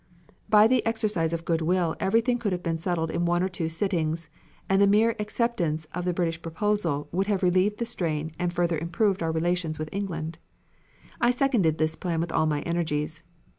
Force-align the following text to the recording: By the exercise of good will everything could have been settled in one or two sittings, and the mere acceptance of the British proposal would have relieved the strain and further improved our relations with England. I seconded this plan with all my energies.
By 0.49 0.65
the 0.65 0.83
exercise 0.83 1.31
of 1.31 1.45
good 1.45 1.61
will 1.61 1.95
everything 1.99 2.39
could 2.39 2.53
have 2.53 2.63
been 2.63 2.79
settled 2.79 3.11
in 3.11 3.23
one 3.23 3.43
or 3.43 3.47
two 3.49 3.69
sittings, 3.69 4.29
and 4.67 4.81
the 4.81 4.87
mere 4.87 5.15
acceptance 5.19 5.85
of 5.93 6.05
the 6.05 6.11
British 6.11 6.41
proposal 6.41 7.07
would 7.11 7.27
have 7.27 7.43
relieved 7.43 7.77
the 7.77 7.85
strain 7.85 8.31
and 8.39 8.51
further 8.51 8.79
improved 8.79 9.21
our 9.21 9.31
relations 9.31 9.77
with 9.77 9.89
England. 9.93 10.39
I 11.21 11.29
seconded 11.29 11.77
this 11.77 11.95
plan 11.95 12.19
with 12.19 12.31
all 12.31 12.47
my 12.47 12.61
energies. 12.61 13.21